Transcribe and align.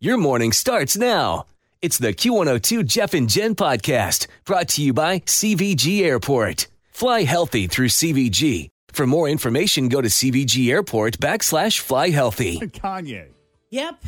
Your 0.00 0.16
morning 0.16 0.52
starts 0.52 0.96
now. 0.96 1.46
It's 1.82 1.98
the 1.98 2.14
Q102 2.14 2.86
Jeff 2.86 3.14
and 3.14 3.28
Jen 3.28 3.56
podcast 3.56 4.28
brought 4.44 4.68
to 4.68 4.80
you 4.80 4.92
by 4.92 5.18
CVG 5.18 6.02
Airport. 6.02 6.68
Fly 6.92 7.24
healthy 7.24 7.66
through 7.66 7.88
CVG. 7.88 8.68
For 8.92 9.08
more 9.08 9.28
information, 9.28 9.88
go 9.88 10.00
to 10.00 10.06
CVG 10.06 10.70
Airport 10.70 11.18
backslash 11.18 11.80
fly 11.80 12.10
healthy. 12.10 12.58
Kanye. 12.60 13.30
Yep. 13.70 14.04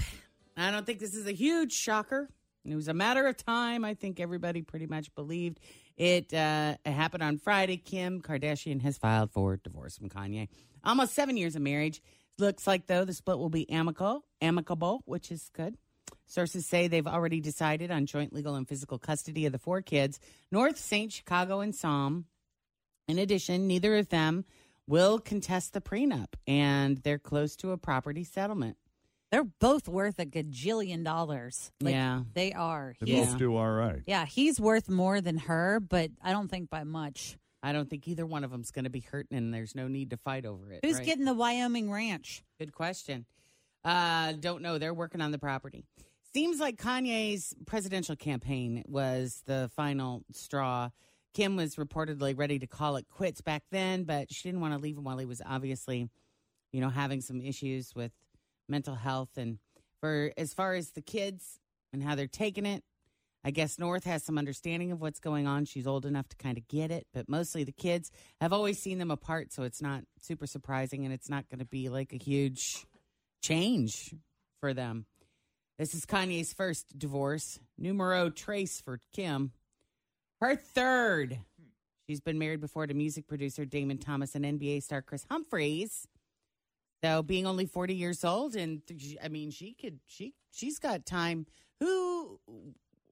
I 0.56 0.70
don't 0.70 0.86
think 0.86 1.00
this 1.00 1.16
is 1.16 1.26
a 1.26 1.32
huge 1.32 1.72
shocker. 1.72 2.28
It 2.64 2.76
was 2.76 2.86
a 2.86 2.94
matter 2.94 3.26
of 3.26 3.36
time. 3.36 3.84
I 3.84 3.94
think 3.94 4.20
everybody 4.20 4.62
pretty 4.62 4.86
much 4.86 5.12
believed 5.16 5.58
it, 5.96 6.32
uh, 6.32 6.76
it 6.86 6.92
happened 6.92 7.24
on 7.24 7.38
Friday. 7.38 7.78
Kim 7.78 8.22
Kardashian 8.22 8.80
has 8.82 8.96
filed 8.96 9.32
for 9.32 9.56
divorce 9.56 9.98
from 9.98 10.08
Kanye. 10.08 10.50
Almost 10.84 11.14
seven 11.14 11.36
years 11.36 11.56
of 11.56 11.62
marriage. 11.62 12.00
Looks 12.40 12.66
like 12.66 12.86
though 12.86 13.04
the 13.04 13.12
split 13.12 13.38
will 13.38 13.50
be 13.50 13.68
amicable, 13.70 14.24
amicable, 14.40 15.02
which 15.04 15.30
is 15.30 15.50
good. 15.52 15.76
Sources 16.26 16.66
say 16.66 16.88
they've 16.88 17.06
already 17.06 17.40
decided 17.40 17.90
on 17.90 18.06
joint 18.06 18.32
legal 18.32 18.54
and 18.54 18.66
physical 18.68 18.98
custody 18.98 19.46
of 19.46 19.52
the 19.52 19.58
four 19.58 19.82
kids, 19.82 20.18
North, 20.50 20.78
St. 20.78 21.12
Chicago, 21.12 21.60
and 21.60 21.74
Psalm. 21.74 22.24
In 23.08 23.18
addition, 23.18 23.66
neither 23.66 23.96
of 23.96 24.08
them 24.08 24.44
will 24.86 25.18
contest 25.18 25.72
the 25.72 25.80
prenup, 25.80 26.28
and 26.46 26.98
they're 26.98 27.18
close 27.18 27.56
to 27.56 27.72
a 27.72 27.76
property 27.76 28.24
settlement. 28.24 28.76
They're 29.30 29.44
both 29.44 29.86
worth 29.88 30.18
a 30.18 30.26
gajillion 30.26 31.04
dollars. 31.04 31.70
Like, 31.80 31.92
Yeah. 31.94 32.22
They 32.34 32.52
are. 32.52 32.94
They 33.00 33.12
Yeah. 33.12 33.24
both 33.26 33.38
do 33.38 33.54
all 33.56 33.70
right. 33.70 34.02
Yeah, 34.06 34.24
he's 34.26 34.58
worth 34.60 34.88
more 34.88 35.20
than 35.20 35.36
her, 35.38 35.78
but 35.80 36.10
I 36.22 36.32
don't 36.32 36.48
think 36.48 36.70
by 36.70 36.84
much. 36.84 37.36
I 37.62 37.72
don't 37.72 37.90
think 37.90 38.08
either 38.08 38.24
one 38.24 38.44
of 38.44 38.50
them's 38.50 38.70
going 38.70 38.84
to 38.84 38.90
be 38.90 39.00
hurting, 39.00 39.36
and 39.36 39.52
there's 39.52 39.74
no 39.74 39.86
need 39.86 40.10
to 40.10 40.16
fight 40.16 40.46
over 40.46 40.72
it. 40.72 40.80
Who's 40.84 40.96
right? 40.96 41.06
getting 41.06 41.24
the 41.24 41.34
Wyoming 41.34 41.90
ranch? 41.90 42.42
Good 42.58 42.72
question. 42.72 43.26
Uh, 43.84 44.32
don't 44.32 44.62
know. 44.62 44.78
They're 44.78 44.94
working 44.94 45.20
on 45.20 45.30
the 45.30 45.38
property. 45.38 45.84
Seems 46.32 46.60
like 46.60 46.76
Kanye's 46.76 47.54
presidential 47.66 48.16
campaign 48.16 48.84
was 48.86 49.42
the 49.46 49.70
final 49.74 50.22
straw. 50.32 50.90
Kim 51.34 51.56
was 51.56 51.76
reportedly 51.76 52.36
ready 52.36 52.58
to 52.58 52.66
call 52.66 52.96
it 52.96 53.06
quits 53.10 53.40
back 53.40 53.64
then, 53.70 54.04
but 54.04 54.32
she 54.32 54.48
didn't 54.48 54.60
want 54.60 54.74
to 54.74 54.80
leave 54.80 54.96
him 54.96 55.04
while 55.04 55.18
he 55.18 55.26
was 55.26 55.42
obviously, 55.44 56.08
you 56.72 56.80
know, 56.80 56.88
having 56.88 57.20
some 57.20 57.40
issues 57.40 57.94
with 57.94 58.12
mental 58.68 58.94
health. 58.94 59.30
And 59.36 59.58
for 60.00 60.32
as 60.36 60.54
far 60.54 60.74
as 60.74 60.90
the 60.90 61.02
kids 61.02 61.58
and 61.92 62.02
how 62.02 62.14
they're 62.14 62.26
taking 62.26 62.66
it, 62.66 62.84
I 63.42 63.50
guess 63.50 63.78
North 63.78 64.04
has 64.04 64.22
some 64.22 64.36
understanding 64.36 64.92
of 64.92 65.00
what's 65.00 65.18
going 65.18 65.46
on. 65.46 65.64
She's 65.64 65.86
old 65.86 66.04
enough 66.04 66.28
to 66.28 66.36
kind 66.36 66.58
of 66.58 66.68
get 66.68 66.90
it, 66.90 67.06
but 67.14 67.28
mostly 67.28 67.64
the 67.64 67.72
kids 67.72 68.10
have 68.40 68.52
always 68.52 68.78
seen 68.78 68.98
them 68.98 69.10
apart, 69.10 69.52
so 69.52 69.62
it's 69.62 69.80
not 69.80 70.04
super 70.20 70.46
surprising, 70.46 71.04
and 71.04 71.14
it's 71.14 71.30
not 71.30 71.48
going 71.48 71.60
to 71.60 71.64
be 71.64 71.88
like 71.88 72.12
a 72.12 72.18
huge 72.22 72.86
change 73.42 74.14
for 74.60 74.74
them. 74.74 75.06
This 75.78 75.94
is 75.94 76.04
Kanye's 76.04 76.52
first 76.52 76.98
divorce, 76.98 77.58
numero 77.78 78.28
trace 78.28 78.82
for 78.82 79.00
Kim. 79.14 79.52
Her 80.40 80.54
third. 80.54 81.38
She's 82.06 82.20
been 82.20 82.38
married 82.38 82.60
before 82.60 82.86
to 82.86 82.92
music 82.92 83.26
producer 83.26 83.64
Damon 83.64 83.96
Thomas 83.96 84.34
and 84.34 84.44
NBA 84.44 84.82
star 84.82 85.00
Kris 85.00 85.24
Humphries. 85.30 86.06
So 87.02 87.22
being 87.22 87.46
only 87.46 87.66
40 87.66 87.94
years 87.94 88.24
old 88.24 88.56
and 88.56 88.82
I 89.22 89.28
mean 89.28 89.50
she 89.50 89.72
could 89.72 90.00
she 90.06 90.34
she's 90.50 90.78
got 90.78 91.06
time. 91.06 91.46
Who 91.78 92.40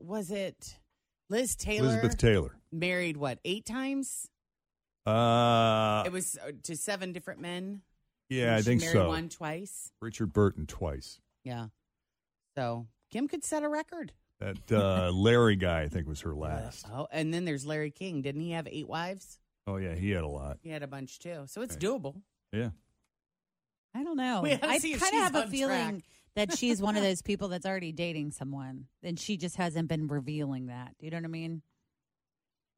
was 0.00 0.30
it? 0.30 0.76
Liz 1.30 1.56
Taylor 1.56 1.88
Elizabeth 1.88 2.16
Taylor. 2.16 2.56
married 2.72 3.16
what, 3.16 3.38
8 3.44 3.66
times? 3.66 4.28
Uh, 5.06 6.02
it 6.06 6.12
was 6.12 6.38
uh, 6.46 6.52
to 6.64 6.76
seven 6.76 7.12
different 7.12 7.40
men. 7.40 7.82
yeah, 8.28 8.54
I 8.56 8.58
She 8.58 8.64
think 8.64 8.80
married 8.82 8.92
so. 8.92 9.08
One 9.08 9.28
twice. 9.28 9.90
Richard 10.02 10.32
Burton 10.32 10.66
twice. 10.66 11.18
Yeah. 11.44 11.66
So 12.56 12.86
Kim 13.10 13.28
could 13.28 13.44
set 13.44 13.62
a 13.62 13.68
record. 13.68 14.12
That 14.40 14.70
uh, 14.70 15.10
Larry 15.14 15.56
guy, 15.56 15.82
I 15.82 15.88
think, 15.88 16.06
was 16.06 16.20
her 16.20 16.34
last. 16.34 16.86
Oh, 16.92 17.08
and 17.10 17.32
then 17.32 17.44
there's 17.44 17.64
Larry 17.64 17.90
King. 17.90 18.20
Didn't 18.22 18.40
he 18.42 18.52
have 18.52 18.68
eight 18.70 18.88
wives? 18.88 19.38
Oh 19.66 19.76
yeah, 19.76 19.94
he 19.94 20.10
had 20.10 20.24
a 20.24 20.28
lot. 20.28 20.58
He 20.62 20.70
had 20.70 20.82
a 20.82 20.86
bunch 20.86 21.18
too. 21.18 21.44
So 21.46 21.62
it's 21.62 21.74
Right. 21.74 21.82
doable. 21.82 22.20
Yeah. 22.52 22.70
I 23.94 24.02
don't 24.04 24.16
know. 24.16 24.44
I 24.44 24.78
kind 24.78 24.94
of 24.94 24.98
have 25.22 25.34
a 25.34 25.42
on 25.44 25.50
feeling 25.50 25.90
track. 26.00 26.02
That 26.38 26.56
she's 26.56 26.80
one 26.80 26.96
of 26.96 27.02
those 27.08 27.22
people 27.22 27.48
that's 27.48 27.66
already 27.66 27.92
dating 27.92 28.30
someone, 28.30 28.86
and 29.02 29.18
she 29.18 29.36
just 29.36 29.56
hasn't 29.56 29.88
been 29.88 30.06
revealing 30.08 30.66
that. 30.66 30.94
Do 30.98 31.06
you 31.06 31.10
know 31.10 31.18
what 31.18 31.24
I 31.24 31.28
mean? 31.28 31.62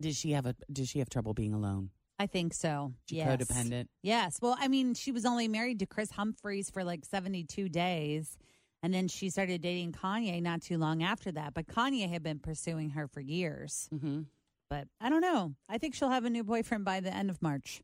Does 0.01 0.17
she 0.17 0.33
have 0.33 0.47
a? 0.47 0.55
does 0.73 0.89
she 0.89 0.99
have 0.99 1.11
trouble 1.11 1.35
being 1.35 1.53
alone? 1.53 1.91
I 2.19 2.27
think 2.27 2.53
so. 2.53 2.93
She 3.07 3.17
yes. 3.17 3.29
codependent. 3.29 3.87
Yes. 4.03 4.41
Well, 4.43 4.55
I 4.61 4.69
mean, 4.69 4.93
she 4.93 5.11
was 5.11 5.25
only 5.25 5.49
married 5.49 5.79
to 5.79 5.87
Kris 5.87 6.11
Humphries 6.11 6.69
for 6.69 6.85
like 6.85 7.07
72 7.07 7.71
days. 7.71 8.37
And 8.83 8.93
then 8.93 9.09
she 9.09 9.31
started 9.31 9.63
dating 9.63 9.93
Kanye 9.93 10.43
not 10.43 10.61
too 10.61 10.77
long 10.77 11.03
after 11.03 11.33
that. 11.33 11.55
But 11.55 11.67
Kanye 11.67 12.11
had 12.11 12.23
been 12.23 12.39
pursuing 12.39 12.91
her 12.91 13.09
for 13.09 13.21
years. 13.21 13.89
Mm-hmm. 13.91 14.23
But 14.69 14.89
I 15.01 15.09
don't 15.09 15.23
know. 15.23 15.55
I 15.67 15.79
think 15.79 15.95
she'll 15.95 16.11
have 16.11 16.27
a 16.27 16.31
new 16.31 16.45
boyfriend 16.45 16.85
by 16.85 17.01
the 17.01 17.15
end 17.15 17.31
of 17.31 17.41
March. 17.41 17.83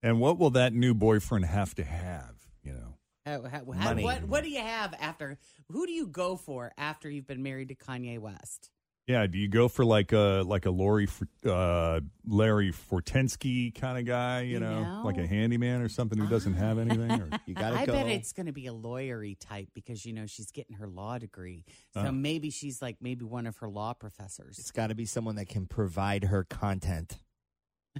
And 0.00 0.20
what 0.20 0.38
will 0.38 0.50
that 0.50 0.72
new 0.72 0.94
boyfriend 0.94 1.46
have 1.46 1.74
to 1.74 1.84
have? 1.84 2.34
You 2.62 2.72
know, 2.72 2.98
How, 3.26 3.42
how, 3.42 3.72
how, 3.72 3.84
Money. 3.88 4.04
what 4.04 4.24
What 4.24 4.44
do 4.44 4.48
you 4.50 4.60
have 4.60 4.94
after? 5.00 5.36
Who 5.72 5.84
do 5.86 5.92
you 5.92 6.06
go 6.06 6.36
for 6.36 6.72
after 6.78 7.10
you've 7.10 7.26
been 7.26 7.42
married 7.42 7.68
to 7.68 7.74
Kanye 7.74 8.18
West? 8.20 8.70
yeah. 9.08 9.24
Do 9.28 9.38
you 9.38 9.46
go 9.48 9.68
for 9.68 9.84
like 9.84 10.12
a 10.12 10.42
like 10.46 10.64
a 10.66 10.70
Lori, 10.70 11.08
uh, 11.44 12.00
Larry 12.24 12.72
Fortensky 12.72 13.74
kind 13.74 13.98
of 13.98 14.04
guy? 14.06 14.42
You 14.42 14.54
You 14.54 14.60
know, 14.60 14.82
know? 14.82 15.02
like 15.04 15.18
a 15.18 15.26
handyman 15.26 15.80
or 15.80 15.88
something 15.88 16.18
who 16.18 16.26
doesn't 16.28 16.54
have 16.54 16.78
anything. 16.78 17.10
Or, 17.10 17.28
You 17.46 17.54
gotta 17.54 17.76
I 17.78 17.86
go. 17.86 17.92
bet 17.92 18.06
it's 18.08 18.32
going 18.32 18.46
to 18.46 18.52
be 18.52 18.66
a 18.68 18.72
lawyery 18.72 19.36
type 19.38 19.68
because 19.74 20.04
you 20.06 20.12
know 20.12 20.26
she's 20.26 20.50
getting 20.52 20.76
her 20.76 20.86
law 20.88 21.18
degree. 21.18 21.64
So 21.94 22.00
Oh. 22.06 22.12
maybe 22.12 22.50
she's 22.50 22.80
like 22.80 22.96
maybe 23.00 23.24
one 23.24 23.46
of 23.48 23.56
her 23.58 23.68
law 23.68 23.92
professors. 23.92 24.58
It's 24.60 24.70
got 24.70 24.88
to 24.88 24.94
be 24.94 25.04
someone 25.04 25.34
that 25.36 25.48
can 25.48 25.66
provide 25.66 26.24
her 26.24 26.44
content. 26.44 27.18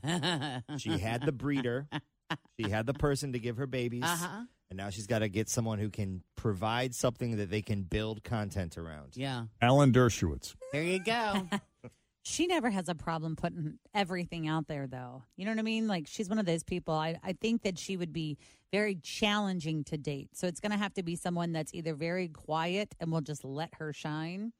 She 0.78 0.98
had 0.98 1.22
the 1.24 1.32
breeder. 1.32 1.88
She 2.60 2.68
had 2.68 2.86
the 2.86 2.94
person 2.94 3.32
to 3.32 3.38
give 3.38 3.56
her 3.58 3.66
babies. 3.66 4.02
Uh-huh. 4.04 4.42
And 4.68 4.76
now 4.76 4.90
she's 4.90 5.06
got 5.06 5.20
to 5.20 5.28
get 5.28 5.48
someone 5.48 5.78
who 5.78 5.90
can 5.90 6.22
provide 6.36 6.94
something 6.94 7.36
that 7.36 7.50
they 7.50 7.62
can 7.62 7.82
build 7.82 8.24
content 8.24 8.76
around. 8.76 9.12
Yeah. 9.14 9.44
Alan 9.62 9.92
Dershowitz. 9.92 10.54
There 10.72 10.82
you 10.82 11.02
go. 11.04 11.48
She 12.28 12.48
never 12.48 12.70
has 12.70 12.88
a 12.88 12.94
problem 12.96 13.36
putting 13.36 13.78
everything 13.94 14.48
out 14.48 14.66
there, 14.66 14.88
though. 14.88 15.22
You 15.36 15.44
know 15.44 15.52
what 15.52 15.60
I 15.60 15.62
mean? 15.62 15.86
Like, 15.86 16.08
she's 16.08 16.28
one 16.28 16.40
of 16.40 16.44
those 16.44 16.64
people. 16.64 16.92
I, 16.92 17.20
I 17.22 17.34
think 17.34 17.62
that 17.62 17.78
she 17.78 17.96
would 17.96 18.12
be 18.12 18.36
very 18.72 18.96
challenging 18.96 19.84
to 19.84 19.96
date. 19.96 20.30
So 20.32 20.48
it's 20.48 20.58
going 20.58 20.72
to 20.72 20.76
have 20.76 20.92
to 20.94 21.04
be 21.04 21.14
someone 21.14 21.52
that's 21.52 21.72
either 21.72 21.94
very 21.94 22.26
quiet 22.26 22.96
and 22.98 23.12
will 23.12 23.20
just 23.20 23.44
let 23.44 23.74
her 23.74 23.92
shine, 23.92 24.52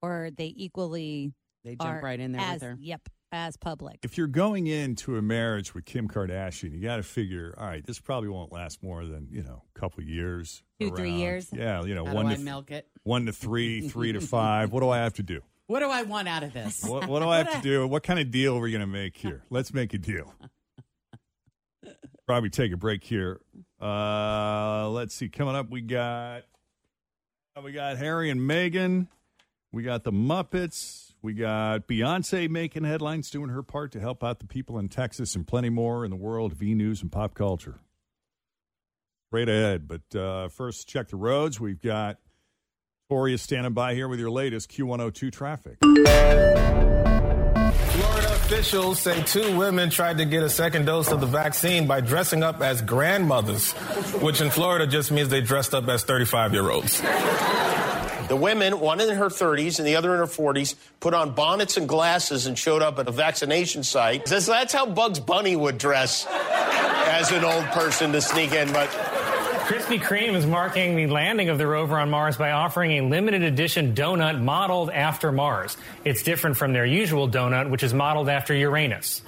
or 0.00 0.30
they 0.34 0.54
equally 0.56 1.34
They 1.64 1.76
jump 1.76 2.02
right 2.02 2.18
in 2.18 2.32
there 2.32 2.40
as, 2.40 2.54
with 2.54 2.62
her. 2.62 2.78
Yep, 2.80 3.10
as 3.32 3.56
public. 3.56 3.98
If 4.02 4.16
you're 4.16 4.26
going 4.26 4.66
into 4.66 5.16
a 5.16 5.22
marriage 5.22 5.74
with 5.74 5.84
Kim 5.84 6.08
Kardashian, 6.08 6.72
you 6.72 6.80
got 6.80 6.96
to 6.96 7.02
figure, 7.02 7.54
all 7.58 7.66
right, 7.66 7.84
this 7.84 7.98
probably 7.98 8.28
won't 8.28 8.52
last 8.52 8.82
more 8.82 9.04
than 9.04 9.28
you 9.30 9.42
know 9.42 9.62
a 9.74 9.78
couple 9.78 10.02
years, 10.04 10.62
Two, 10.80 10.90
three 10.90 11.12
years? 11.12 11.48
Yeah, 11.52 11.82
you 11.84 11.94
know, 11.94 12.04
How 12.04 12.14
one 12.14 12.28
do 12.28 12.34
to 12.34 12.40
I 12.40 12.44
milk 12.44 12.70
it? 12.70 12.86
one 13.02 13.26
to 13.26 13.32
three, 13.32 13.88
three 13.88 14.12
to 14.12 14.20
five. 14.20 14.72
What 14.72 14.80
do 14.80 14.90
I 14.90 14.98
have 14.98 15.14
to 15.14 15.22
do? 15.22 15.40
What 15.66 15.80
do 15.80 15.90
I 15.90 16.02
want 16.02 16.28
out 16.28 16.42
of 16.44 16.52
this? 16.52 16.84
What, 16.88 17.08
what 17.08 17.20
do 17.20 17.28
I 17.28 17.38
have 17.38 17.52
to 17.52 17.60
do? 17.60 17.86
What 17.86 18.02
kind 18.04 18.20
of 18.20 18.30
deal 18.30 18.56
are 18.56 18.60
we 18.60 18.70
going 18.70 18.80
to 18.80 18.86
make 18.86 19.16
here? 19.16 19.42
Let's 19.50 19.74
make 19.74 19.94
a 19.94 19.98
deal. 19.98 20.32
Probably 22.26 22.50
take 22.50 22.72
a 22.72 22.76
break 22.76 23.04
here. 23.04 23.40
Uh, 23.80 24.88
let's 24.90 25.14
see. 25.14 25.28
Coming 25.28 25.54
up, 25.54 25.70
we 25.70 25.80
got 25.80 26.42
we 27.62 27.70
got 27.70 27.98
Harry 27.98 28.30
and 28.30 28.40
Meghan. 28.40 29.06
We 29.70 29.84
got 29.84 30.02
the 30.02 30.10
Muppets. 30.10 31.05
We 31.26 31.34
got 31.34 31.88
Beyonce 31.88 32.48
making 32.48 32.84
headlines, 32.84 33.30
doing 33.30 33.48
her 33.48 33.64
part 33.64 33.90
to 33.90 34.00
help 34.00 34.22
out 34.22 34.38
the 34.38 34.46
people 34.46 34.78
in 34.78 34.88
Texas, 34.88 35.34
and 35.34 35.44
plenty 35.44 35.70
more 35.70 36.04
in 36.04 36.12
the 36.12 36.16
world 36.16 36.52
of 36.52 36.62
e 36.62 36.72
news 36.72 37.02
and 37.02 37.10
pop 37.10 37.34
culture. 37.34 37.80
Right 39.32 39.48
ahead, 39.48 39.88
but 39.88 40.02
uh, 40.16 40.46
first, 40.46 40.86
check 40.86 41.08
the 41.08 41.16
roads. 41.16 41.58
We've 41.58 41.82
got 41.82 42.18
Tori 43.10 43.34
is 43.34 43.42
standing 43.42 43.72
by 43.72 43.94
here 43.94 44.06
with 44.06 44.20
your 44.20 44.30
latest 44.30 44.70
Q102 44.70 45.32
traffic. 45.32 45.78
Florida 45.80 46.04
officials 48.36 49.00
say 49.00 49.20
two 49.24 49.58
women 49.58 49.90
tried 49.90 50.18
to 50.18 50.24
get 50.24 50.44
a 50.44 50.48
second 50.48 50.84
dose 50.84 51.10
of 51.10 51.18
the 51.18 51.26
vaccine 51.26 51.88
by 51.88 52.02
dressing 52.02 52.44
up 52.44 52.60
as 52.60 52.82
grandmothers, 52.82 53.72
which 54.22 54.40
in 54.40 54.48
Florida 54.48 54.86
just 54.86 55.10
means 55.10 55.30
they 55.30 55.40
dressed 55.40 55.74
up 55.74 55.88
as 55.88 56.04
35 56.04 56.52
year 56.52 56.70
olds. 56.70 57.02
The 58.28 58.36
women, 58.36 58.80
one 58.80 59.00
in 59.00 59.08
her 59.10 59.26
30s 59.26 59.78
and 59.78 59.86
the 59.86 59.96
other 59.96 60.12
in 60.12 60.18
her 60.18 60.26
40s, 60.26 60.74
put 60.98 61.14
on 61.14 61.34
bonnets 61.34 61.76
and 61.76 61.88
glasses 61.88 62.46
and 62.46 62.58
showed 62.58 62.82
up 62.82 62.98
at 62.98 63.06
a 63.06 63.12
vaccination 63.12 63.84
site. 63.84 64.26
Says 64.26 64.46
that's 64.46 64.72
how 64.72 64.86
Bugs 64.86 65.20
Bunny 65.20 65.54
would 65.54 65.78
dress 65.78 66.26
as 66.28 67.30
an 67.30 67.44
old 67.44 67.64
person 67.66 68.12
to 68.12 68.20
sneak 68.20 68.52
in. 68.52 68.72
But 68.72 68.88
Krispy 69.66 70.00
Kreme 70.00 70.34
is 70.34 70.46
marking 70.46 70.96
the 70.96 71.06
landing 71.08 71.48
of 71.48 71.58
the 71.58 71.66
rover 71.66 71.98
on 71.98 72.10
Mars 72.10 72.36
by 72.36 72.52
offering 72.52 72.92
a 72.92 73.00
limited 73.08 73.42
edition 73.42 73.94
donut 73.94 74.40
modeled 74.40 74.90
after 74.90 75.32
Mars. 75.32 75.76
It's 76.04 76.22
different 76.22 76.56
from 76.56 76.72
their 76.72 76.86
usual 76.86 77.28
donut, 77.28 77.70
which 77.70 77.82
is 77.82 77.92
modeled 77.92 78.28
after 78.28 78.54
Uranus. 78.54 79.22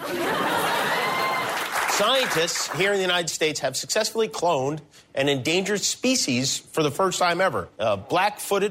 scientists 1.99 2.73
here 2.77 2.91
in 2.93 2.97
the 2.99 3.03
United 3.03 3.29
States 3.29 3.59
have 3.59 3.77
successfully 3.77 4.29
cloned 4.29 4.79
an 5.17 5.29
endangered 5.29 5.81
species 5.81 6.59
for 6.59 6.85
the 6.85 6.91
first 6.93 7.19
time 7.19 7.41
ever. 7.41 7.69
A 7.81 7.97
black 7.97 8.39
footed. 8.39 8.71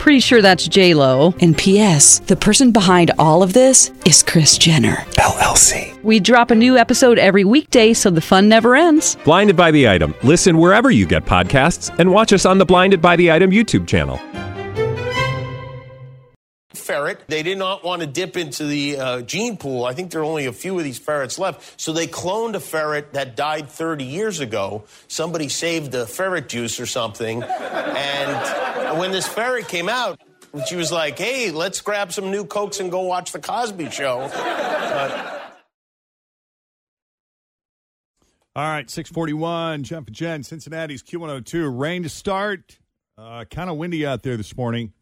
Pretty 0.00 0.20
sure 0.20 0.40
that's 0.40 0.66
J 0.66 0.94
Lo. 0.94 1.34
And 1.42 1.56
P.S. 1.56 2.20
The 2.20 2.34
person 2.34 2.72
behind 2.72 3.10
all 3.18 3.42
of 3.42 3.52
this 3.52 3.92
is 4.06 4.22
Kris 4.22 4.56
Jenner 4.56 4.96
LLC. 5.18 6.02
We 6.02 6.20
drop 6.20 6.50
a 6.50 6.54
new 6.54 6.78
episode 6.78 7.18
every 7.18 7.44
weekday, 7.44 7.92
so 7.92 8.08
the 8.08 8.22
fun 8.22 8.48
never 8.48 8.74
ends. 8.74 9.16
Blinded 9.24 9.56
by 9.56 9.70
the 9.70 9.90
item. 9.90 10.14
Listen 10.22 10.56
wherever 10.56 10.90
you 10.90 11.04
get 11.06 11.26
podcasts, 11.26 11.94
and 11.98 12.10
watch 12.10 12.32
us 12.32 12.46
on 12.46 12.56
the 12.56 12.64
Blinded 12.64 13.02
by 13.02 13.14
the 13.16 13.30
Item 13.30 13.50
YouTube 13.50 13.86
channel. 13.86 14.18
ferret. 16.74 17.20
They 17.28 17.44
did 17.44 17.56
not 17.56 17.84
want 17.84 18.00
to 18.00 18.06
dip 18.06 18.36
into 18.36 18.64
the 18.64 18.98
uh, 18.98 19.20
gene 19.20 19.56
pool. 19.56 19.84
I 19.84 19.92
think 19.92 20.10
there 20.10 20.22
are 20.22 20.24
only 20.24 20.46
a 20.46 20.52
few 20.52 20.76
of 20.76 20.82
these 20.82 20.98
ferrets 20.98 21.38
left. 21.38 21.80
So 21.80 21.92
they 21.92 22.08
cloned 22.08 22.54
a 22.54 22.60
ferret 22.60 23.12
that 23.12 23.36
died 23.36 23.68
30 23.68 24.04
years 24.04 24.40
ago. 24.40 24.82
Somebody 25.06 25.48
saved 25.48 25.92
the 25.92 26.04
ferret 26.04 26.48
juice 26.48 26.80
or 26.80 26.86
something. 26.86 27.44
and 27.44 28.59
when 28.98 29.12
this 29.12 29.26
ferret 29.26 29.68
came 29.68 29.88
out, 29.88 30.20
she 30.66 30.76
was 30.76 30.90
like, 30.90 31.18
hey, 31.18 31.50
let's 31.50 31.80
grab 31.80 32.12
some 32.12 32.30
new 32.30 32.44
Cokes 32.44 32.80
and 32.80 32.90
go 32.90 33.02
watch 33.02 33.32
The 33.32 33.38
Cosby 33.38 33.90
Show. 33.90 34.28
But 34.32 35.40
All 38.56 38.66
right, 38.66 38.90
641, 38.90 39.84
Jeff 39.84 40.06
and 40.06 40.12
Jen, 40.12 40.42
Cincinnati's 40.42 41.02
Q102. 41.04 41.78
Rain 41.78 42.02
to 42.02 42.08
start. 42.08 42.78
Uh, 43.16 43.44
kind 43.44 43.70
of 43.70 43.76
windy 43.76 44.04
out 44.04 44.22
there 44.22 44.36
this 44.36 44.56
morning. 44.56 44.92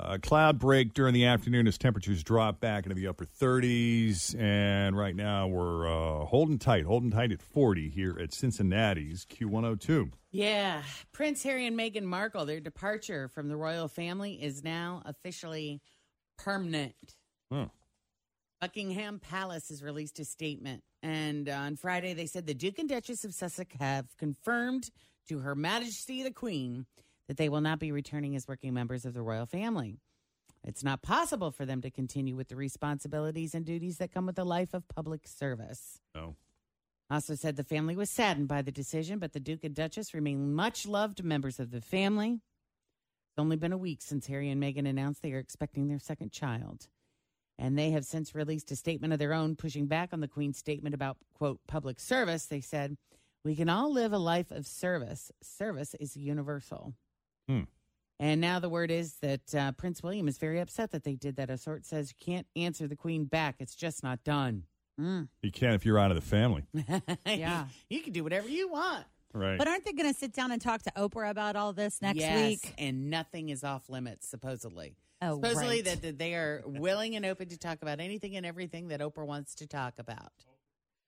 Uh, 0.00 0.16
cloud 0.16 0.58
break 0.58 0.94
during 0.94 1.12
the 1.12 1.26
afternoon 1.26 1.66
as 1.66 1.76
temperatures 1.76 2.22
drop 2.22 2.58
back 2.58 2.86
into 2.86 2.94
the 2.94 3.06
upper 3.06 3.26
30s. 3.26 4.34
And 4.40 4.96
right 4.96 5.14
now 5.14 5.46
we're 5.46 5.86
uh, 5.86 6.24
holding 6.24 6.58
tight, 6.58 6.86
holding 6.86 7.10
tight 7.10 7.32
at 7.32 7.42
40 7.42 7.90
here 7.90 8.18
at 8.18 8.32
Cincinnati's 8.32 9.26
Q102. 9.26 10.12
Yeah. 10.30 10.82
Prince 11.12 11.42
Harry 11.42 11.66
and 11.66 11.78
Meghan 11.78 12.04
Markle, 12.04 12.46
their 12.46 12.60
departure 12.60 13.28
from 13.28 13.48
the 13.48 13.56
royal 13.56 13.88
family 13.88 14.42
is 14.42 14.64
now 14.64 15.02
officially 15.04 15.82
permanent. 16.38 16.94
Huh. 17.52 17.66
Buckingham 18.60 19.18
Palace 19.18 19.68
has 19.68 19.82
released 19.82 20.18
a 20.18 20.24
statement. 20.24 20.82
And 21.02 21.46
on 21.48 21.76
Friday, 21.76 22.14
they 22.14 22.26
said 22.26 22.46
the 22.46 22.54
Duke 22.54 22.78
and 22.78 22.88
Duchess 22.88 23.24
of 23.24 23.34
Sussex 23.34 23.76
have 23.78 24.06
confirmed 24.16 24.90
to 25.28 25.40
Her 25.40 25.54
Majesty 25.54 26.22
the 26.22 26.30
Queen 26.30 26.86
that 27.30 27.36
they 27.36 27.48
will 27.48 27.60
not 27.60 27.78
be 27.78 27.92
returning 27.92 28.34
as 28.34 28.48
working 28.48 28.74
members 28.74 29.04
of 29.04 29.14
the 29.14 29.22
royal 29.22 29.46
family. 29.46 30.00
It's 30.64 30.82
not 30.82 31.00
possible 31.00 31.52
for 31.52 31.64
them 31.64 31.80
to 31.82 31.88
continue 31.88 32.34
with 32.34 32.48
the 32.48 32.56
responsibilities 32.56 33.54
and 33.54 33.64
duties 33.64 33.98
that 33.98 34.12
come 34.12 34.26
with 34.26 34.36
a 34.36 34.42
life 34.42 34.74
of 34.74 34.88
public 34.88 35.28
service. 35.28 36.00
No. 36.12 36.34
Also 37.08 37.36
said 37.36 37.54
the 37.54 37.62
family 37.62 37.94
was 37.94 38.10
saddened 38.10 38.48
by 38.48 38.62
the 38.62 38.72
decision, 38.72 39.20
but 39.20 39.32
the 39.32 39.38
Duke 39.38 39.62
and 39.62 39.76
Duchess 39.76 40.12
remain 40.12 40.52
much 40.52 40.88
loved 40.88 41.22
members 41.22 41.60
of 41.60 41.70
the 41.70 41.80
family. 41.80 42.32
It's 42.32 43.38
only 43.38 43.54
been 43.54 43.72
a 43.72 43.78
week 43.78 44.02
since 44.02 44.26
Harry 44.26 44.50
and 44.50 44.60
Meghan 44.60 44.88
announced 44.88 45.22
they 45.22 45.32
are 45.32 45.38
expecting 45.38 45.86
their 45.86 46.00
second 46.00 46.32
child. 46.32 46.88
And 47.60 47.78
they 47.78 47.92
have 47.92 48.04
since 48.04 48.34
released 48.34 48.72
a 48.72 48.76
statement 48.76 49.12
of 49.12 49.20
their 49.20 49.34
own 49.34 49.54
pushing 49.54 49.86
back 49.86 50.08
on 50.12 50.18
the 50.18 50.26
Queen's 50.26 50.58
statement 50.58 50.96
about, 50.96 51.16
quote, 51.32 51.60
public 51.68 52.00
service. 52.00 52.46
They 52.46 52.60
said, 52.60 52.96
We 53.44 53.54
can 53.54 53.68
all 53.68 53.92
live 53.92 54.12
a 54.12 54.18
life 54.18 54.50
of 54.50 54.66
service. 54.66 55.30
Service 55.40 55.94
is 56.00 56.16
universal. 56.16 56.94
Hmm. 57.50 57.62
And 58.18 58.40
now 58.40 58.60
the 58.60 58.68
word 58.68 58.90
is 58.90 59.14
that 59.22 59.54
uh, 59.54 59.72
Prince 59.72 60.02
William 60.02 60.28
is 60.28 60.36
very 60.36 60.60
upset 60.60 60.90
that 60.90 61.04
they 61.04 61.14
did 61.14 61.36
that. 61.36 61.48
A 61.48 61.56
sort 61.56 61.86
says 61.86 62.12
you 62.12 62.24
can't 62.24 62.46
answer 62.54 62.86
the 62.86 62.96
Queen 62.96 63.24
back. 63.24 63.56
It's 63.60 63.74
just 63.74 64.02
not 64.02 64.22
done. 64.24 64.64
You 64.98 65.50
can 65.52 65.72
if 65.72 65.86
you're 65.86 65.98
out 65.98 66.10
of 66.10 66.14
the 66.16 66.20
family. 66.20 66.64
yeah. 67.26 67.66
You 67.88 68.02
can 68.02 68.12
do 68.12 68.22
whatever 68.22 68.48
you 68.48 68.68
want. 68.68 69.06
Right. 69.32 69.56
But 69.56 69.68
aren't 69.68 69.84
they 69.84 69.92
going 69.92 70.12
to 70.12 70.18
sit 70.18 70.34
down 70.34 70.50
and 70.50 70.60
talk 70.60 70.82
to 70.82 70.92
Oprah 70.96 71.30
about 71.30 71.56
all 71.56 71.72
this 71.72 72.02
next 72.02 72.18
Yes, 72.18 72.48
week? 72.48 72.74
And 72.78 73.10
nothing 73.10 73.48
is 73.48 73.64
off 73.64 73.88
limits, 73.88 74.28
supposedly. 74.28 74.96
Oh, 75.22 75.36
supposedly 75.36 75.76
right. 75.76 75.84
that, 75.84 76.02
that 76.02 76.18
they 76.18 76.34
are 76.34 76.62
willing 76.66 77.16
and 77.16 77.24
open 77.24 77.48
to 77.48 77.58
talk 77.58 77.78
about 77.82 78.00
anything 78.00 78.36
and 78.36 78.44
everything 78.44 78.88
that 78.88 79.00
Oprah 79.00 79.26
wants 79.26 79.54
to 79.56 79.66
talk 79.66 79.94
about. 79.98 80.32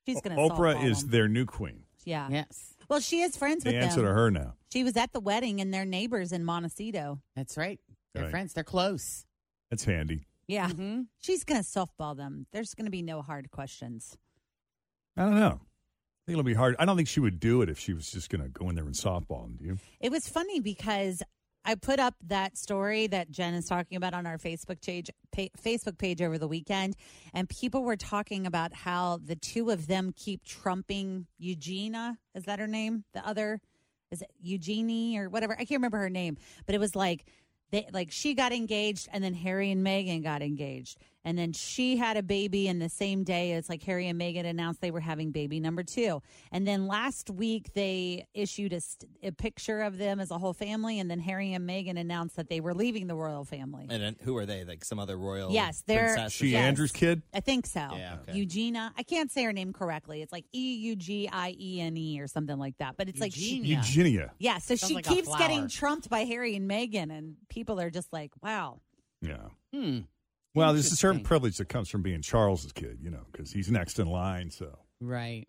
She's 0.06 0.20
going 0.20 0.36
to 0.36 0.42
Oprah 0.42 0.84
is 0.84 1.06
their 1.06 1.28
new 1.28 1.44
queen. 1.44 1.84
Yeah. 2.04 2.28
Yes. 2.30 2.74
Well, 2.92 3.00
she 3.00 3.22
is 3.22 3.38
friends 3.38 3.64
They 3.64 3.72
with 3.74 3.84
answer 3.84 4.02
them. 4.02 4.08
to 4.08 4.12
her 4.12 4.30
now. 4.30 4.54
She 4.70 4.84
was 4.84 4.98
at 4.98 5.14
the 5.14 5.20
wedding 5.20 5.62
and 5.62 5.72
they're 5.72 5.86
neighbors 5.86 6.30
in 6.30 6.44
Montecito. 6.44 7.22
That's 7.34 7.56
right. 7.56 7.80
They're 8.12 8.24
Right. 8.24 8.30
friends. 8.30 8.52
They're 8.52 8.64
close. 8.64 9.24
That's 9.70 9.84
handy. 9.84 10.26
Yeah. 10.46 10.68
Mhm. 10.68 11.06
She's 11.18 11.42
going 11.42 11.62
to 11.62 11.66
softball 11.66 12.14
them. 12.14 12.46
There's 12.52 12.74
going 12.74 12.84
to 12.84 12.90
be 12.90 13.00
no 13.00 13.22
hard 13.22 13.50
questions. 13.50 14.18
I 15.16 15.22
don't 15.24 15.36
know. 15.36 15.60
I 15.62 16.20
think 16.26 16.34
it'll 16.34 16.42
be 16.42 16.52
hard. 16.52 16.76
I 16.78 16.84
don't 16.84 16.96
think 16.96 17.08
she 17.08 17.20
would 17.20 17.40
do 17.40 17.62
it 17.62 17.70
if 17.70 17.78
she 17.78 17.94
was 17.94 18.10
just 18.12 18.28
going 18.28 18.42
to 18.42 18.50
go 18.50 18.68
in 18.68 18.74
there 18.74 18.84
and 18.84 18.94
softball. 18.94 19.44
Them, 19.44 19.56
do 19.56 19.64
you? 19.64 19.78
It 19.98 20.10
was 20.12 20.28
funny 20.28 20.60
because 20.60 21.22
I 21.64 21.76
put 21.76 22.00
up 22.00 22.14
that 22.26 22.58
story 22.58 23.06
that 23.08 23.30
Jen 23.30 23.54
is 23.54 23.66
talking 23.66 23.96
about 23.96 24.14
on 24.14 24.26
our 24.26 24.38
Facebook 24.38 24.84
page, 24.84 25.10
pa- 25.30 25.54
Facebook 25.62 25.96
page 25.96 26.20
over 26.20 26.38
the 26.38 26.48
weekend, 26.48 26.96
and 27.32 27.48
people 27.48 27.84
were 27.84 27.96
talking 27.96 28.46
about 28.46 28.72
how 28.72 29.20
the 29.24 29.36
two 29.36 29.70
of 29.70 29.86
them 29.86 30.12
keep 30.16 30.44
trumping 30.44 31.26
Eugenia. 31.38 32.18
Is 32.34 32.44
that 32.44 32.58
her 32.58 32.66
name? 32.66 33.04
The 33.12 33.26
other 33.26 33.60
is 34.10 34.22
it 34.22 34.30
Eugenie 34.40 35.18
or 35.18 35.28
whatever? 35.30 35.54
I 35.54 35.64
can't 35.64 35.78
remember 35.80 35.98
her 35.98 36.10
name, 36.10 36.36
but 36.66 36.74
it 36.74 36.78
was 36.78 36.94
like 36.94 37.24
they 37.70 37.88
like 37.92 38.10
she 38.10 38.34
got 38.34 38.52
engaged, 38.52 39.08
and 39.12 39.24
then 39.24 39.34
Harry 39.34 39.70
and 39.70 39.84
Meghan 39.84 40.22
got 40.22 40.42
engaged, 40.42 40.98
and 41.24 41.38
then 41.38 41.52
she 41.52 41.96
had 41.96 42.16
a 42.16 42.22
baby, 42.22 42.68
and 42.68 42.80
the 42.80 42.88
same 42.88 43.24
day 43.24 43.52
it's 43.52 43.68
like 43.68 43.82
Harry 43.82 44.08
and 44.08 44.20
Meghan 44.20 44.44
announced 44.44 44.80
they 44.80 44.90
were 44.90 45.00
having 45.00 45.30
baby 45.30 45.60
number 45.60 45.82
two, 45.82 46.22
and 46.50 46.66
then 46.66 46.86
last 46.86 47.30
week 47.30 47.72
they 47.74 48.26
issued 48.34 48.72
a, 48.72 48.80
st- 48.80 49.10
a 49.22 49.32
picture 49.32 49.82
of 49.82 49.98
them 49.98 50.20
as 50.20 50.30
a 50.30 50.38
whole 50.38 50.52
family, 50.52 50.98
and 50.98 51.10
then 51.10 51.20
Harry 51.20 51.52
and 51.52 51.68
Meghan 51.68 51.98
announced 51.98 52.36
that 52.36 52.48
they 52.48 52.60
were 52.60 52.74
leaving 52.74 53.06
the 53.06 53.14
royal 53.14 53.44
family. 53.44 53.86
And 53.88 54.02
then 54.02 54.16
who 54.22 54.36
are 54.36 54.46
they? 54.46 54.64
Like 54.64 54.84
some 54.84 54.98
other 54.98 55.16
royal? 55.16 55.52
Yes, 55.52 55.82
they're 55.86 56.14
princess 56.14 56.32
She 56.32 56.48
yes. 56.48 56.62
Andrew's 56.62 56.92
kid? 56.92 57.22
I 57.32 57.40
think 57.40 57.66
so. 57.66 57.80
Yeah, 57.80 58.16
okay. 58.22 58.38
Eugenia. 58.38 58.92
I 58.96 59.02
can't 59.02 59.30
say 59.30 59.44
her 59.44 59.52
name 59.52 59.72
correctly. 59.72 60.22
It's 60.22 60.32
like 60.32 60.44
E 60.52 60.74
U 60.74 60.96
G 60.96 61.28
I 61.32 61.54
E 61.58 61.80
N 61.80 61.96
E 61.96 62.20
or 62.20 62.26
something 62.26 62.58
like 62.58 62.76
that. 62.78 62.96
But 62.96 63.08
it's 63.08 63.20
like 63.20 63.32
she, 63.32 63.56
Eugenia. 63.56 63.76
Eugenia. 63.76 64.32
yeah. 64.38 64.58
So 64.58 64.74
Sounds 64.74 64.88
she 64.88 64.94
like 64.96 65.04
keeps 65.04 65.34
getting 65.36 65.68
trumped 65.68 66.08
by 66.08 66.20
Harry 66.20 66.56
and 66.56 66.70
Meghan, 66.70 67.16
and 67.16 67.36
people 67.48 67.80
are 67.80 67.90
just 67.90 68.12
like, 68.12 68.32
"Wow." 68.42 68.80
Yeah. 69.20 69.48
Hmm. 69.72 70.00
Well, 70.54 70.72
there's 70.72 70.92
a 70.92 70.96
certain 70.96 71.22
privilege 71.22 71.56
that 71.58 71.68
comes 71.68 71.88
from 71.88 72.02
being 72.02 72.20
Charles's 72.22 72.72
kid, 72.72 72.98
you 73.02 73.10
know, 73.10 73.24
because 73.32 73.50
he's 73.52 73.70
next 73.70 73.98
in 73.98 74.06
line. 74.06 74.50
So 74.50 74.78
Right. 75.00 75.46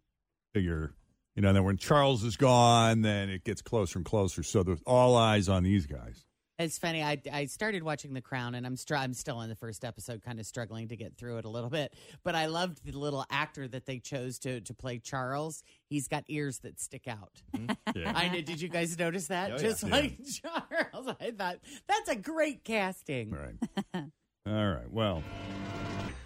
figure, 0.53 0.93
you 1.35 1.41
know, 1.41 1.51
then 1.53 1.63
when 1.65 1.77
Charles 1.77 2.23
is 2.23 2.37
gone, 2.37 3.01
then 3.01 3.29
it 3.29 3.43
gets 3.43 3.61
closer 3.61 3.99
and 3.99 4.05
closer. 4.05 4.43
So 4.43 4.63
there's 4.63 4.81
all 4.85 5.15
eyes 5.17 5.49
on 5.49 5.63
these 5.63 5.85
guys. 5.85 6.25
It's 6.59 6.77
funny. 6.77 7.01
I, 7.03 7.19
I 7.33 7.45
started 7.47 7.81
watching 7.81 8.13
The 8.13 8.21
Crown, 8.21 8.53
and 8.53 8.63
I'm 8.65 8.77
str- 8.77 8.95
I'm 8.95 9.15
still 9.15 9.41
in 9.41 9.49
the 9.49 9.55
first 9.55 9.83
episode, 9.83 10.21
kind 10.21 10.39
of 10.39 10.45
struggling 10.45 10.87
to 10.89 10.95
get 10.95 11.17
through 11.17 11.39
it 11.39 11.45
a 11.45 11.49
little 11.49 11.71
bit. 11.71 11.95
But 12.23 12.35
I 12.35 12.45
loved 12.45 12.85
the 12.85 12.91
little 12.91 13.25
actor 13.31 13.67
that 13.69 13.87
they 13.87 13.97
chose 13.97 14.37
to 14.39 14.61
to 14.61 14.73
play 14.75 14.99
Charles. 14.99 15.63
He's 15.89 16.07
got 16.07 16.23
ears 16.27 16.59
that 16.59 16.79
stick 16.79 17.07
out. 17.07 17.41
Hmm? 17.55 17.71
Yeah. 17.95 18.13
I 18.15 18.29
know. 18.29 18.41
Did 18.41 18.61
you 18.61 18.69
guys 18.69 18.97
notice 18.97 19.27
that? 19.27 19.51
Oh. 19.53 19.57
Just 19.57 19.81
Yeah. 19.83 19.89
like 19.89 20.19
Charles, 20.41 21.07
I 21.19 21.31
thought 21.31 21.57
that's 21.87 22.09
a 22.09 22.15
great 22.15 22.63
casting. 22.63 23.31
Right. 23.31 24.03
all 24.45 24.67
right. 24.67 24.91
Well, 24.91 25.23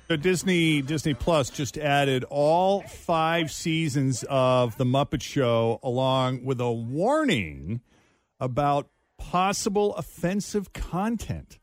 so 0.08 0.16
Disney 0.16 0.82
Disney 0.82 1.14
Plus 1.14 1.50
just 1.50 1.78
added 1.78 2.24
all 2.30 2.82
five 2.82 3.52
seasons 3.52 4.26
of 4.30 4.78
the 4.78 4.86
Muppet 4.86 5.22
Show, 5.22 5.80
along 5.84 6.44
with 6.44 6.60
a 6.60 6.72
warning 6.72 7.82
about 8.40 8.90
possible 9.18 9.96
offensive 9.96 10.74
content. 10.74 11.60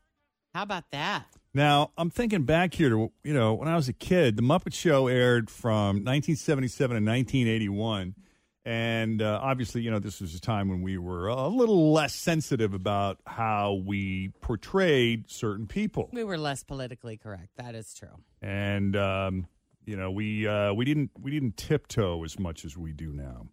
How 0.53 0.63
about 0.63 0.91
that? 0.91 1.25
Now, 1.53 1.91
I'm 1.97 2.09
thinking 2.09 2.43
back 2.43 2.73
here 2.73 2.89
to, 2.89 3.11
you 3.23 3.33
know, 3.33 3.53
when 3.53 3.69
I 3.69 3.75
was 3.75 3.87
a 3.87 3.93
kid, 3.93 4.35
The 4.35 4.41
Muppet 4.41 4.73
Show 4.73 5.07
aired 5.07 5.49
from 5.49 6.03
1977 6.03 6.89
to 6.89 7.11
1981. 7.11 8.15
And 8.65 9.21
uh, 9.21 9.39
obviously, 9.43 9.81
you 9.81 9.91
know, 9.91 9.99
this 9.99 10.19
was 10.19 10.33
a 10.33 10.41
time 10.41 10.69
when 10.69 10.81
we 10.81 10.97
were 10.97 11.27
a 11.27 11.47
little 11.47 11.93
less 11.93 12.15
sensitive 12.15 12.73
about 12.73 13.19
how 13.27 13.83
we 13.85 14.31
portrayed 14.41 15.29
certain 15.29 15.67
people. 15.67 16.09
We 16.11 16.23
were 16.23 16.37
less 16.39 16.63
politically 16.63 17.15
correct. 17.17 17.49
That 17.57 17.75
is 17.75 17.93
true. 17.93 18.09
And, 18.41 18.95
um, 18.95 19.47
you 19.85 19.95
know, 19.95 20.09
we, 20.09 20.47
uh, 20.47 20.73
we, 20.73 20.83
didn't, 20.83 21.11
we 21.21 21.29
didn't 21.29 21.57
tiptoe 21.57 22.23
as 22.23 22.39
much 22.39 22.65
as 22.65 22.75
we 22.75 22.91
do 22.91 23.13
now. 23.13 23.49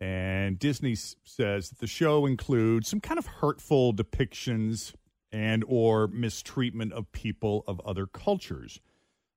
And 0.00 0.58
Disney 0.58 0.92
s- 0.92 1.16
says 1.24 1.68
that 1.68 1.78
the 1.78 1.86
show 1.86 2.24
includes 2.24 2.88
some 2.88 3.00
kind 3.00 3.18
of 3.18 3.26
hurtful 3.26 3.92
depictions 3.92 4.94
and 5.32 5.64
or 5.68 6.08
mistreatment 6.08 6.94
of 6.94 7.12
people 7.12 7.62
of 7.66 7.80
other 7.84 8.06
cultures. 8.06 8.80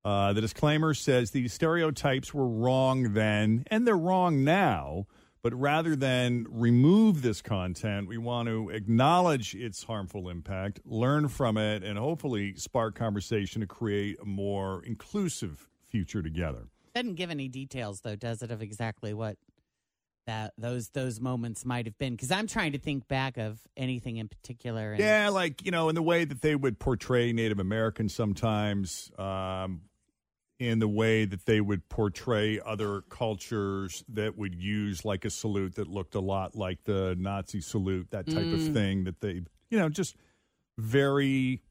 Uh, 0.05 0.33
the 0.33 0.41
disclaimer 0.41 0.93
says 0.93 1.31
these 1.31 1.53
stereotypes 1.53 2.33
were 2.33 2.47
wrong 2.47 3.13
then, 3.13 3.65
and 3.67 3.85
they're 3.85 3.97
wrong 3.97 4.43
now. 4.43 5.07
But 5.41 5.53
rather 5.53 5.95
than 5.95 6.45
remove 6.49 7.21
this 7.21 7.41
content, 7.41 8.09
we 8.09 8.17
want 8.17 8.49
to 8.49 8.69
acknowledge 8.69 9.55
its 9.55 9.83
harmful 9.83 10.27
impact, 10.27 10.81
learn 10.85 11.29
from 11.29 11.57
it, 11.57 11.81
and 11.81 11.97
hopefully 11.97 12.55
spark 12.55 12.95
conversation 12.95 13.61
to 13.61 13.67
create 13.67 14.17
a 14.21 14.25
more 14.25 14.83
inclusive 14.83 15.69
future 15.87 16.21
together. 16.21 16.67
Doesn't 16.93 17.15
give 17.15 17.29
any 17.29 17.47
details 17.47 18.01
though, 18.01 18.17
does 18.17 18.41
it, 18.41 18.51
of 18.51 18.61
exactly 18.61 19.13
what 19.13 19.37
that 20.27 20.53
those 20.57 20.89
those 20.89 21.21
moments 21.21 21.63
might 21.63 21.85
have 21.85 21.97
been? 21.97 22.13
Because 22.13 22.31
I'm 22.31 22.47
trying 22.47 22.73
to 22.73 22.77
think 22.77 23.07
back 23.07 23.37
of 23.37 23.59
anything 23.77 24.17
in 24.17 24.27
particular. 24.27 24.91
And 24.91 24.99
Yeah, 24.99 25.29
like 25.29 25.63
you 25.63 25.71
know, 25.71 25.87
in 25.87 25.95
the 25.95 26.03
way 26.03 26.25
that 26.25 26.41
they 26.41 26.55
would 26.55 26.79
portray 26.79 27.31
Native 27.31 27.59
Americans 27.59 28.13
sometimes, 28.13 29.09
um, 29.17 29.81
in 30.59 30.79
the 30.79 30.87
way 30.87 31.23
that 31.23 31.45
they 31.45 31.61
would 31.61 31.87
portray 31.87 32.59
other 32.65 33.01
cultures 33.09 34.03
that 34.09 34.37
would 34.37 34.53
use 34.53 35.05
like 35.05 35.23
a 35.23 35.29
salute 35.29 35.75
that 35.75 35.87
looked 35.87 36.13
a 36.15 36.19
lot 36.19 36.53
like 36.53 36.83
the 36.83 37.15
Nazi 37.17 37.61
salute, 37.61 38.11
that 38.11 38.27
type 38.27 38.51
of 38.51 38.59
Mm. 38.59 38.73
thing. 38.73 39.03
That 39.05 39.21
they, 39.21 39.41
you 39.69 39.79
know, 39.79 39.87
just 39.87 40.17
very 40.77 41.61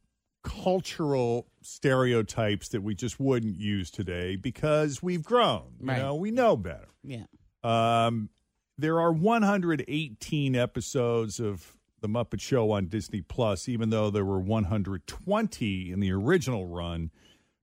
cultural 0.42 1.46
stereotypes 1.60 2.68
that 2.70 2.82
we 2.82 2.94
just 2.94 3.20
wouldn't 3.20 3.56
use 3.58 3.90
today 3.90 4.36
because 4.36 5.02
we've 5.02 5.22
grown. 5.24 5.74
You 5.80 5.88
Right. 5.88 5.98
know, 5.98 6.14
we 6.14 6.30
know 6.30 6.56
better. 6.56 6.88
Yeah. 7.04 7.26
Um, 7.62 8.30
there 8.78 9.00
are 9.00 9.12
118 9.12 10.54
episodes 10.56 11.40
of 11.40 11.76
The 12.00 12.08
Muppet 12.08 12.40
Show 12.40 12.70
on 12.70 12.86
Disney 12.86 13.20
Plus, 13.20 13.68
even 13.68 13.90
though 13.90 14.08
there 14.10 14.24
were 14.24 14.40
120 14.40 15.90
in 15.90 16.00
the 16.00 16.12
original 16.12 16.66
run. 16.66 17.10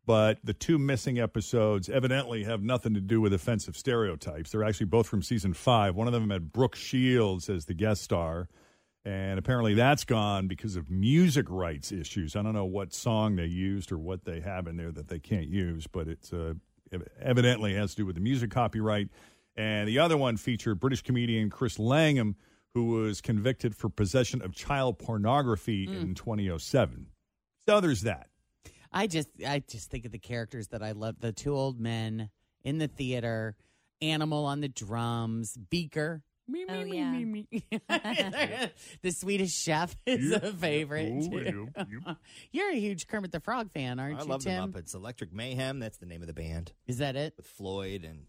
But 0.05 0.39
the 0.43 0.53
two 0.53 0.77
missing 0.77 1.19
episodes 1.19 1.89
evidently 1.89 2.43
have 2.43 2.62
nothing 2.62 2.93
to 2.93 3.01
do 3.01 3.21
with 3.21 3.33
offensive 3.33 3.75
stereotypes. 3.75 4.51
They're 4.51 4.63
actually 4.63 4.85
both 4.88 5.07
from 5.07 5.24
season 5.24 5.53
five. 5.53 5.95
One 5.95 6.07
of 6.07 6.13
them 6.13 6.29
had 6.29 6.51
Brooke 6.51 6.75
Shields 6.75 7.50
as 7.50 7.65
the 7.65 7.74
guest 7.74 8.03
star. 8.03 8.47
And 9.03 9.38
apparently 9.38 9.75
that's 9.75 10.03
gone 10.03 10.47
because 10.47 10.75
of 10.75 10.89
music 10.89 11.45
rights 11.50 11.91
issues. 11.91 12.35
I 12.35 12.41
don't 12.41 12.53
know 12.53 12.65
what 12.65 12.93
song 12.93 13.35
they 13.35 13.45
used 13.45 13.91
or 13.91 14.00
what 14.00 14.25
they 14.25 14.39
have 14.41 14.67
in 14.67 14.77
there 14.77 14.91
that 14.91 15.07
they 15.07 15.19
can't 15.19 15.47
use, 15.47 15.85
but 15.85 16.07
it's 16.07 16.33
uh, 16.33 16.53
evidently 17.21 17.75
has 17.75 17.91
to 17.91 17.97
do 17.97 18.05
with 18.05 18.15
the 18.15 18.21
music 18.21 18.50
copyright. 18.50 19.09
And 19.55 19.88
the 19.88 20.00
other 20.00 20.17
one 20.17 20.38
featured 20.38 20.79
British 20.79 21.01
comedian 21.03 21.50
Chris 21.51 21.77
Langham, 21.77 22.35
who 22.74 22.85
was 22.85 23.21
convicted 23.21 23.75
for 23.75 23.89
possession 23.89 24.41
of 24.41 24.53
child 24.53 24.97
pornography 25.00 25.88
in 25.88 26.13
2007. 26.15 27.07
So 27.67 27.79
there's 27.79 28.01
that. 28.01 28.29
I 28.92 29.08
just 29.08 29.30
I 29.46 29.60
just 29.68 29.89
think 29.89 30.06
of 30.06 30.12
the 30.12 30.20
characters 30.20 30.68
that 30.70 30.82
I 30.84 30.92
love. 30.92 31.15
The 31.20 31.32
two 31.32 31.56
old 31.56 31.80
men 31.80 32.30
in 32.63 32.77
the 32.77 32.88
theater, 32.88 33.56
Animal 34.01 34.46
on 34.46 34.62
the 34.62 34.68
drums, 34.68 35.58
Beaker. 35.70 36.22
Me, 36.48 36.63
me, 36.65 36.72
Oh, 36.74 36.84
me, 36.84 36.98
yeah. 36.98 37.12
me, 37.12 37.25
me. 37.25 37.48
the 39.01 39.12
Swedish 39.12 39.51
chef 39.54 39.96
is 40.06 40.30
Yeah. 40.32 40.38
a 40.44 40.51
favorite. 40.54 41.12
Oh, 41.12 41.30
too. 41.30 41.70
yeah, 41.75 42.13
You're 42.51 42.72
a 42.72 42.75
huge 42.75 43.08
Kermit 43.08 43.32
the 43.32 43.39
Frog 43.39 43.72
fan, 43.72 44.00
aren't 44.00 44.20
I 44.20 44.22
you, 44.22 44.27
I 44.27 44.30
love 44.30 44.44
Tim? 44.44 44.72
the 44.72 44.80
Muppets. 44.82 44.94
Electric 44.94 45.34
Mayhem, 45.34 45.80
that's 45.80 45.98
the 45.98 46.06
name 46.06 46.22
of 46.22 46.27
the 46.27 46.34
band. 46.34 46.72
Is 46.86 47.00
that 47.00 47.15
it? 47.15 47.34
With 47.38 47.48
Floyd 47.48 48.04
and, 48.04 48.25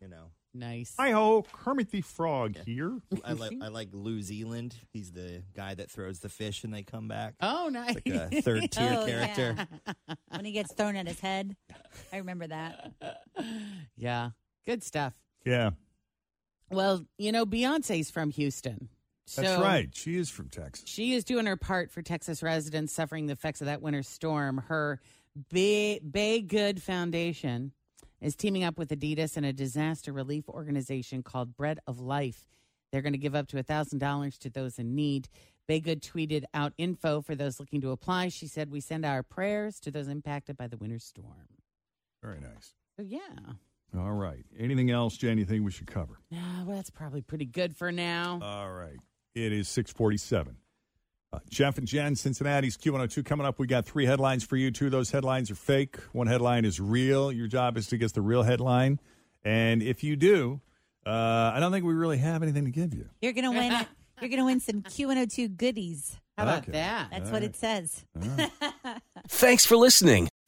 you 0.00 0.06
know. 0.08 0.26
Nice. 0.52 0.94
Hi 0.98 1.12
ho, 1.12 1.44
Kermit 1.52 1.90
the 1.92 2.00
Frog 2.00 2.56
here. 2.66 2.98
I 3.24 3.34
like 3.34 3.52
I 3.62 3.68
like 3.68 3.88
Lou 3.92 4.20
Zealand. 4.20 4.74
He's 4.92 5.12
the 5.12 5.42
guy 5.54 5.74
that 5.74 5.90
throws 5.90 6.18
the 6.18 6.28
fish 6.28 6.64
and 6.64 6.74
they 6.74 6.82
come 6.82 7.06
back. 7.06 7.34
Oh, 7.40 7.68
nice. 7.72 7.94
It's 8.04 8.06
like 8.16 8.32
a 8.32 8.42
third 8.42 8.70
tier 8.72 8.96
Oh, 9.00 9.06
character. 9.06 9.54
yeah. 9.86 10.14
when 10.30 10.44
he 10.44 10.50
gets 10.50 10.72
thrown 10.74 10.96
at 10.96 11.06
his 11.06 11.20
head. 11.20 11.54
I 12.12 12.16
remember 12.18 12.46
that. 12.48 12.92
Yeah, 13.96 14.30
good 14.66 14.82
stuff. 14.82 15.14
Yeah, 15.46 15.70
Well, 16.70 17.04
you 17.18 17.32
know, 17.32 17.46
Beyonce's 17.46 18.10
from 18.10 18.30
Houston. 18.30 18.88
that's 19.36 19.60
right. 19.60 19.88
She 19.94 20.16
is 20.16 20.28
from 20.30 20.48
Texas. 20.48 20.88
She 20.88 21.14
is 21.14 21.24
doing 21.24 21.46
her 21.46 21.56
part 21.56 21.90
for 21.90 22.02
Texas 22.02 22.42
residents 22.42 22.92
suffering 22.92 23.26
the 23.26 23.32
effects 23.34 23.60
of 23.60 23.66
that 23.66 23.80
winter 23.82 24.02
storm. 24.02 24.58
Her 24.68 25.00
Bay, 25.50 26.00
BeyGOOD 26.00 26.80
Foundation 26.80 27.72
is 28.20 28.36
teaming 28.36 28.64
up 28.64 28.78
with 28.78 28.90
Adidas 28.90 29.36
and 29.36 29.46
a 29.46 29.52
disaster 29.52 30.12
relief 30.12 30.48
organization 30.48 31.22
called 31.22 31.56
Bread 31.56 31.78
of 31.86 32.00
Life. 32.00 32.46
They're 32.92 33.02
going 33.02 33.12
to 33.12 33.18
give 33.18 33.34
up 33.34 33.46
to 33.48 33.62
$1,000 33.62 34.38
to 34.38 34.50
those 34.50 34.78
in 34.78 34.94
need. 34.94 35.28
BeyGOOD 35.68 36.00
tweeted 36.00 36.44
out 36.52 36.72
info 36.76 37.20
for 37.20 37.34
those 37.34 37.60
looking 37.60 37.80
to 37.82 37.92
apply. 37.92 38.28
She 38.28 38.48
said, 38.48 38.70
We 38.70 38.80
send 38.80 39.04
our 39.04 39.22
prayers 39.22 39.78
to 39.80 39.90
those 39.90 40.08
impacted 40.08 40.56
by 40.56 40.66
the 40.66 40.76
winter 40.76 40.98
storm. 40.98 41.46
Very 42.22 42.40
nice. 42.40 42.74
So, 42.96 43.02
yeah. 43.02 43.18
All 43.96 44.12
right. 44.12 44.44
Anything 44.58 44.90
else, 44.90 45.16
Jen, 45.16 45.38
you 45.38 45.44
think 45.44 45.64
we 45.64 45.70
should 45.70 45.86
cover? 45.86 46.18
Nah, 46.30 46.64
well, 46.64 46.76
that's 46.76 46.90
probably 46.90 47.22
pretty 47.22 47.46
good 47.46 47.76
for 47.76 47.90
now. 47.90 48.40
All 48.42 48.72
right. 48.72 48.98
It 49.34 49.52
is 49.52 49.68
647. 49.68 50.56
Uh, 51.32 51.38
Jeff 51.48 51.78
and 51.78 51.86
Jen, 51.86 52.16
Cincinnati's 52.16 52.76
Q102 52.76 53.24
coming 53.24 53.46
up. 53.46 53.58
We 53.60 53.66
got 53.68 53.86
three 53.86 54.04
headlines 54.04 54.42
for 54.42 54.56
you. 54.56 54.70
Two 54.72 54.86
of 54.86 54.92
those 54.92 55.10
headlines 55.12 55.50
are 55.50 55.54
fake. 55.54 55.96
One 56.12 56.26
headline 56.26 56.64
is 56.64 56.80
real. 56.80 57.30
Your 57.30 57.46
job 57.46 57.76
is 57.76 57.86
to 57.88 57.96
guess 57.98 58.12
the 58.12 58.20
real 58.22 58.42
headline. 58.42 58.98
And 59.44 59.80
if 59.82 60.02
you 60.02 60.16
do, 60.16 60.60
uh, 61.06 61.10
I 61.54 61.58
don't 61.60 61.70
think 61.70 61.84
we 61.84 61.94
really 61.94 62.18
have 62.18 62.42
anything 62.42 62.64
to 62.64 62.70
give 62.72 62.92
you. 62.94 63.08
You're 63.22 63.32
gonna 63.32 63.52
win. 63.52 63.86
You're 64.20 64.28
gonna 64.30 64.44
win 64.44 64.60
some 64.60 64.82
Q102 64.82 65.56
goodies. 65.56 66.16
How 66.36 66.42
about 66.44 66.62
Okay. 66.64 66.72
that? 66.72 67.10
That's 67.10 67.26
All 67.26 67.32
what 67.34 67.42
right. 67.42 67.50
it 67.50 67.56
says. 67.56 68.04
Thanks 69.28 69.64
for 69.64 69.76
listening 69.76 70.29